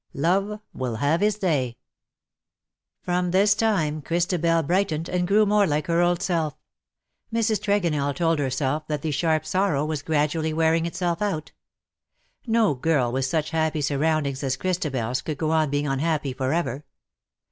[0.15, 1.75] ^E AVILL HAVE HIS
[3.03, 6.55] From this time Christabel brightened and grew more like her old self.
[7.31, 7.59] Mrs.
[7.61, 11.51] Tregonell told herself that the sharp sorrow was gradually wearing itself out.
[12.47, 16.83] No girl with such happy surroundings as ChristabeFs could go on being unhappy for ever.